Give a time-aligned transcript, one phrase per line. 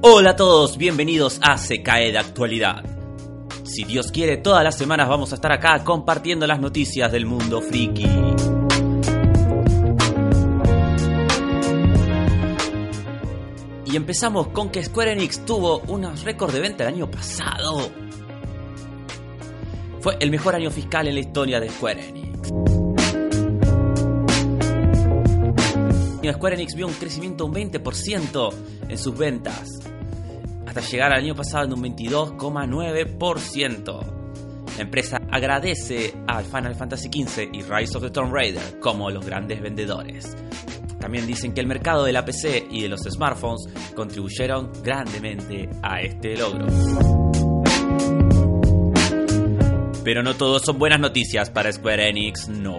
[0.00, 2.84] Hola a todos, bienvenidos a Se Cae de Actualidad.
[3.64, 7.60] Si Dios quiere, todas las semanas vamos a estar acá compartiendo las noticias del mundo
[7.60, 8.06] friki.
[13.86, 17.90] Y empezamos con que Square Enix tuvo unos récords de venta el año pasado.
[20.00, 22.28] Fue el mejor año fiscal en la historia de Square Enix.
[26.32, 28.54] Square Enix vio un crecimiento de un 20%
[28.88, 29.80] en sus ventas,
[30.80, 34.14] llegar al año pasado en un 22,9%.
[34.76, 39.26] La empresa agradece a Final Fantasy XV y Rise of the Tomb Raider como los
[39.26, 40.36] grandes vendedores.
[41.00, 46.00] También dicen que el mercado de la PC y de los smartphones contribuyeron grandemente a
[46.00, 46.66] este logro.
[50.04, 52.78] Pero no todo son buenas noticias para Square Enix, no.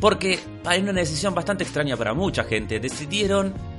[0.00, 3.73] Porque, hay una decisión bastante extraña para mucha gente, decidieron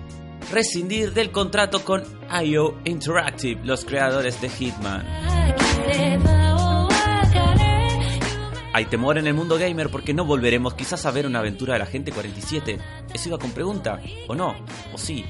[0.55, 2.01] rescindir del contrato con
[2.41, 5.05] IO Interactive, los creadores de Hitman.
[8.71, 11.79] Hay temor en el mundo gamer porque no volveremos quizás a ver una aventura de
[11.79, 12.77] la gente 47.
[13.13, 13.99] ¿Eso iba con pregunta?
[14.29, 14.55] ¿O no?
[14.93, 15.25] ¿O sí?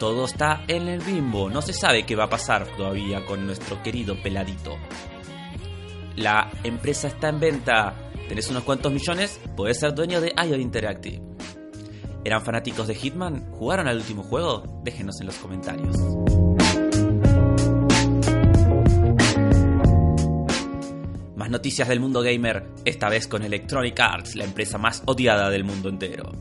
[0.00, 3.80] Todo está en el bimbo, no se sabe qué va a pasar todavía con nuestro
[3.80, 4.76] querido peladito.
[6.16, 7.94] La empresa está en venta,
[8.28, 11.35] tenés unos cuantos millones, podés ser dueño de IO Interactive.
[12.26, 13.52] ¿Eran fanáticos de Hitman?
[13.52, 14.80] ¿Jugaron al último juego?
[14.82, 15.96] Déjenos en los comentarios.
[21.36, 25.62] Más noticias del mundo gamer, esta vez con Electronic Arts, la empresa más odiada del
[25.62, 26.32] mundo entero.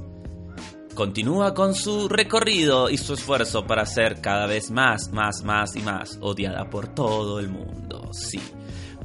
[0.96, 5.82] Continúa con su recorrido y su esfuerzo para ser cada vez más, más, más y
[5.84, 8.10] más odiada por todo el mundo.
[8.12, 8.42] Sí,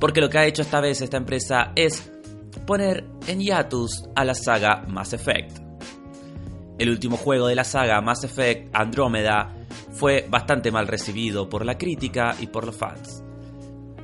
[0.00, 2.10] porque lo que ha hecho esta vez esta empresa es
[2.66, 5.59] poner en hiatus a la saga Mass Effect.
[6.80, 9.54] El último juego de la saga Mass Effect Andrómeda
[9.92, 13.22] fue bastante mal recibido por la crítica y por los fans.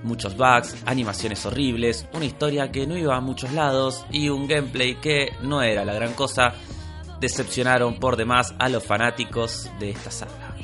[0.03, 4.97] Muchos bugs, animaciones horribles, una historia que no iba a muchos lados y un gameplay
[4.97, 6.53] que no era la gran cosa,
[7.19, 10.55] decepcionaron por demás a los fanáticos de esta saga.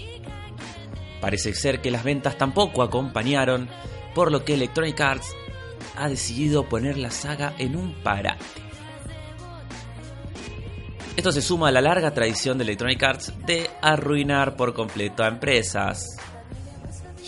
[1.23, 3.71] Parece ser que las ventas tampoco acompañaron,
[4.15, 5.35] por lo que Electronic Arts
[5.97, 8.72] ha decidido poner la saga en un parate.
[11.15, 15.29] Esto se suma a la larga tradición de Electronic Arts de arruinar por completo a
[15.29, 16.17] empresas.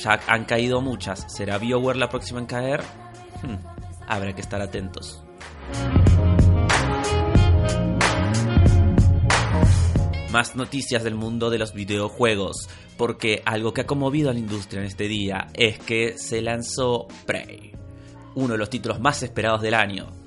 [0.03, 1.27] Ya han caído muchas.
[1.28, 2.83] ¿Será BioWare la próxima en caer?
[3.43, 3.56] Hmm,
[4.09, 5.22] habrá que estar atentos.
[10.33, 14.81] Más noticias del mundo de los videojuegos, porque algo que ha conmovido a la industria
[14.81, 17.72] en este día es que se lanzó Prey,
[18.34, 20.23] uno de los títulos más esperados del año.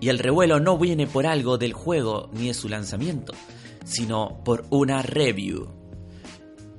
[0.00, 3.34] Y el revuelo no viene por algo del juego ni de su lanzamiento,
[3.84, 5.68] sino por una review.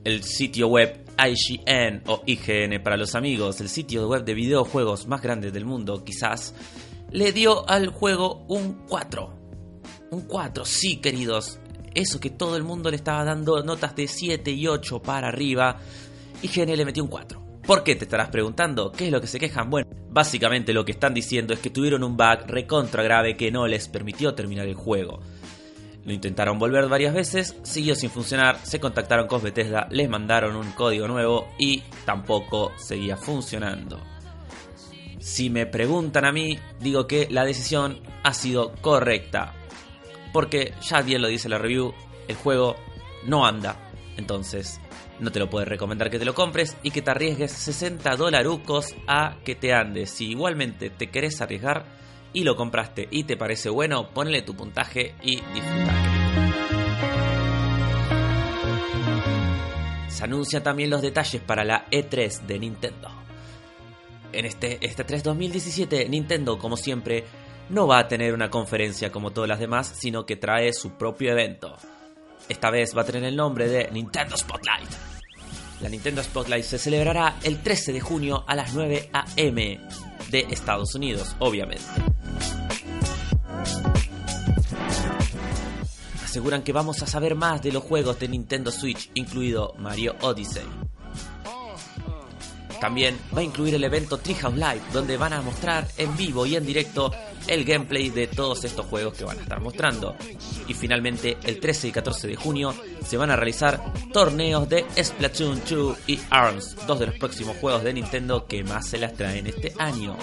[0.03, 5.21] El sitio web IGN o IGN para los amigos, el sitio web de videojuegos más
[5.21, 6.55] grande del mundo quizás,
[7.11, 9.33] le dio al juego un 4.
[10.11, 11.59] Un 4, sí queridos.
[11.93, 15.79] Eso que todo el mundo le estaba dando notas de 7 y 8 para arriba,
[16.41, 17.40] IGN le metió un 4.
[17.65, 18.91] ¿Por qué te estarás preguntando?
[18.91, 19.69] ¿Qué es lo que se quejan?
[19.69, 23.67] Bueno, básicamente lo que están diciendo es que tuvieron un bug recontra grave que no
[23.67, 25.21] les permitió terminar el juego.
[26.03, 30.71] Lo intentaron volver varias veces, siguió sin funcionar, se contactaron con Bethesda, les mandaron un
[30.71, 33.99] código nuevo y tampoco seguía funcionando.
[35.19, 39.53] Si me preguntan a mí, digo que la decisión ha sido correcta.
[40.33, 41.93] Porque ya bien lo dice la review,
[42.27, 42.75] el juego
[43.27, 43.90] no anda.
[44.17, 44.79] Entonces,
[45.19, 48.95] no te lo puedes recomendar que te lo compres y que te arriesgues 60 dolarucos
[49.07, 50.09] a que te andes.
[50.09, 51.85] Si igualmente te querés arriesgar
[52.33, 56.11] y lo compraste y te parece bueno, ponle tu puntaje y disfruta.
[60.07, 63.09] Se anuncian también los detalles para la E3 de Nintendo.
[64.33, 67.25] En este, este 3 2017, Nintendo, como siempre,
[67.69, 71.31] no va a tener una conferencia como todas las demás, sino que trae su propio
[71.31, 71.75] evento.
[72.49, 74.89] Esta vez va a tener el nombre de Nintendo Spotlight.
[75.81, 79.55] La Nintendo Spotlight se celebrará el 13 de junio a las 9 am
[80.29, 81.83] de Estados Unidos, obviamente.
[86.23, 90.63] Aseguran que vamos a saber más de los juegos de Nintendo Switch, incluido Mario Odyssey.
[92.81, 96.55] También va a incluir el evento Treehouse Live, donde van a mostrar en vivo y
[96.55, 97.11] en directo
[97.45, 100.15] el gameplay de todos estos juegos que van a estar mostrando.
[100.67, 102.73] Y finalmente, el 13 y 14 de junio
[103.05, 103.79] se van a realizar
[104.11, 108.87] torneos de Splatoon 2 y ARMS, dos de los próximos juegos de Nintendo que más
[108.87, 110.17] se las traen este año.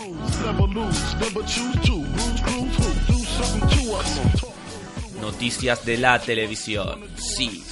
[5.20, 7.04] Noticias de la televisión.
[7.16, 7.62] Sí,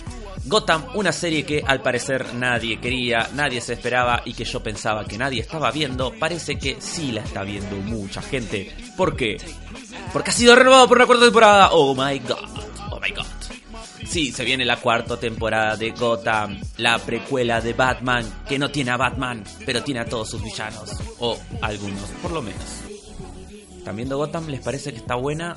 [0.47, 5.05] Gotham, una serie que al parecer nadie quería, nadie se esperaba y que yo pensaba
[5.05, 8.73] que nadie estaba viendo, parece que sí la está viendo mucha gente.
[8.97, 9.39] ¿Por qué?
[10.13, 11.71] Porque ha sido renovado por una cuarta temporada.
[11.73, 12.49] Oh my god,
[12.91, 13.27] oh my god.
[14.07, 18.93] Sí, se viene la cuarta temporada de Gotham, la precuela de Batman, que no tiene
[18.93, 22.87] a Batman, pero tiene a todos sus villanos, o algunos, por lo menos.
[23.79, 24.49] ¿Están Gotham?
[24.49, 25.55] ¿Les parece que está buena?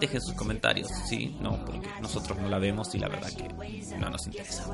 [0.00, 1.36] Dejen sus comentarios, ¿sí?
[1.40, 4.64] No, porque nosotros no la vemos y la verdad que no nos interesa.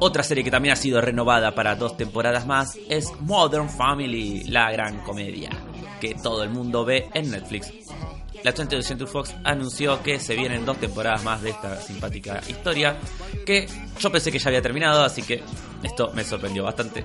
[0.00, 4.72] Otra serie que también ha sido renovada para dos temporadas más es Modern Family, la
[4.72, 5.50] gran comedia,
[6.00, 7.72] que todo el mundo ve en Netflix.
[8.42, 12.98] La 20th Century Fox anunció que se vienen dos temporadas más de esta simpática historia,
[13.46, 13.68] que
[14.00, 15.42] yo pensé que ya había terminado, así que
[15.82, 17.04] esto me sorprendió bastante.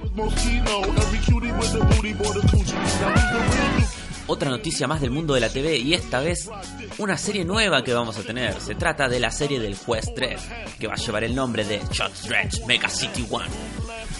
[4.29, 6.50] Otra noticia más del mundo de la TV y esta vez
[6.97, 8.59] una serie nueva que vamos a tener.
[8.59, 10.41] Se trata de la serie del juez 3,
[10.77, 13.47] que va a llevar el nombre de Shot Stretch Mega City One.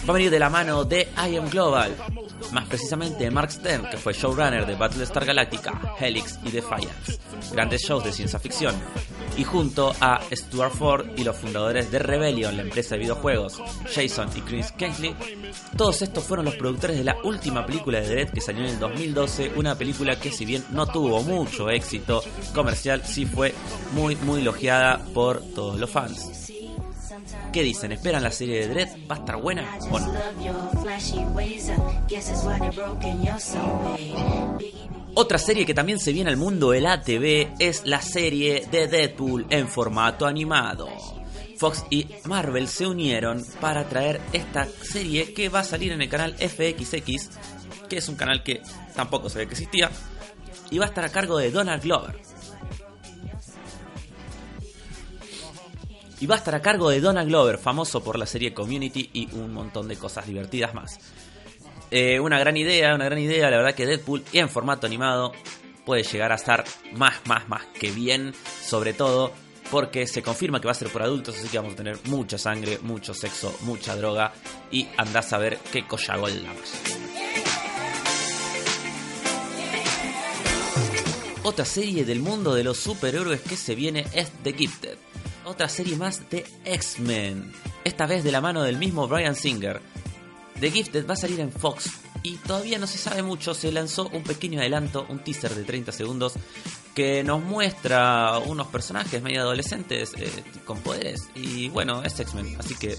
[0.07, 1.94] Va a venir de la mano de I Am Global,
[2.54, 7.19] más precisamente Mark Stern, que fue showrunner de Battlestar Galactica, Helix y Defiance,
[7.51, 8.75] grandes shows de ciencia ficción,
[9.38, 13.62] y junto a Stuart Ford y los fundadores de Rebellion, la empresa de videojuegos,
[13.94, 15.16] Jason y Chris Kensley,
[15.78, 18.80] todos estos fueron los productores de la última película de Dredd que salió en el
[18.80, 22.24] 2012, una película que si bien no tuvo mucho éxito
[22.54, 23.54] comercial, sí fue
[23.94, 26.51] muy muy elogiada por todos los fans.
[27.51, 27.92] ¿Qué dicen?
[27.92, 28.89] ¿Esperan la serie de Dread?
[29.10, 29.80] ¿Va a estar buena?
[35.19, 39.47] Otra serie que también se viene al mundo del ATV es la serie de Deadpool
[39.49, 40.89] en formato animado.
[41.57, 46.07] Fox y Marvel se unieron para traer esta serie que va a salir en el
[46.07, 47.31] canal FXX,
[47.89, 48.61] que es un canal que
[48.95, 49.89] tampoco ve que existía,
[50.69, 52.21] y va a estar a cargo de Donald Glover.
[56.19, 59.33] y va a estar a cargo de Donald Glover, famoso por la serie Community y
[59.33, 60.99] un montón de cosas divertidas más.
[61.89, 65.31] Eh, una gran idea, una gran idea, la verdad que Deadpool y en formato animado
[65.86, 69.31] puede llegar a estar más, más, más que bien, sobre todo
[69.72, 72.38] porque se confirma que va a ser por adultos, así que vamos a tener mucha
[72.38, 74.34] sangre, mucho sexo, mucha droga
[74.72, 76.34] y andás a ver qué collagol.
[81.44, 84.98] Otra serie del mundo de los superhéroes que se viene es The Gifted
[85.48, 87.51] otra serie más de X-Men.
[87.84, 89.81] Esta vez de la mano del mismo Brian Singer.
[90.59, 91.89] The Gifted va a salir en Fox
[92.24, 93.54] y todavía no se sabe mucho.
[93.54, 96.33] Se lanzó un pequeño adelanto, un teaser de 30 segundos
[96.95, 100.31] que nos muestra unos personajes medio adolescentes eh,
[100.65, 101.30] con poderes.
[101.36, 102.98] Y bueno, es X-Men, así que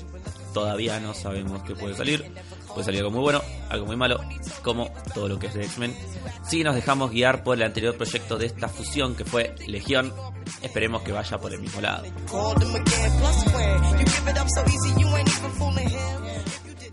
[0.55, 2.33] todavía no sabemos qué puede salir.
[2.69, 4.21] Puede salir algo muy bueno, algo muy malo,
[4.63, 5.97] como todo lo que es de X-Men.
[6.49, 10.13] Si nos dejamos guiar por el anterior proyecto de esta fusión que fue Legión,
[10.63, 12.05] esperemos que vaya por el mismo lado.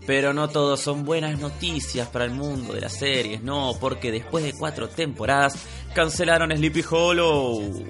[0.06, 4.44] Pero no todos son buenas noticias para el mundo de las series, no, porque después
[4.44, 5.54] de cuatro temporadas
[5.94, 7.84] cancelaron Sleepy Hollow.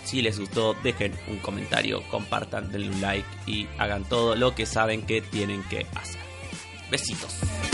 [0.04, 4.64] si les gustó, dejen un comentario, compartan, denle un like y hagan todo lo que
[4.64, 6.24] saben que tienen que hacer.
[6.94, 7.74] Besitos.